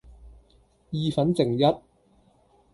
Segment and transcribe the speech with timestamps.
[0.89, 1.61] 意粉剩一